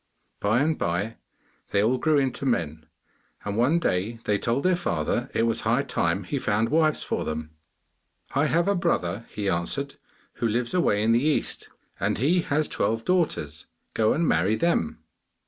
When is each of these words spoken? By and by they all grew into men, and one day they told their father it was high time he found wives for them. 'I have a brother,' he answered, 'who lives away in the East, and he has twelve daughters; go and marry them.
By 0.39 0.61
and 0.61 0.79
by 0.79 1.17
they 1.69 1.83
all 1.83 1.99
grew 1.99 2.17
into 2.17 2.43
men, 2.43 2.87
and 3.45 3.55
one 3.55 3.77
day 3.77 4.17
they 4.25 4.39
told 4.39 4.63
their 4.63 4.75
father 4.75 5.29
it 5.35 5.43
was 5.43 5.61
high 5.61 5.83
time 5.83 6.23
he 6.23 6.39
found 6.39 6.69
wives 6.69 7.03
for 7.03 7.23
them. 7.23 7.51
'I 8.33 8.47
have 8.47 8.67
a 8.67 8.73
brother,' 8.73 9.27
he 9.29 9.47
answered, 9.47 9.97
'who 10.37 10.47
lives 10.47 10.73
away 10.73 11.03
in 11.03 11.11
the 11.11 11.23
East, 11.23 11.69
and 11.99 12.17
he 12.17 12.41
has 12.41 12.67
twelve 12.67 13.05
daughters; 13.05 13.67
go 13.93 14.11
and 14.11 14.27
marry 14.27 14.55
them. 14.55 15.03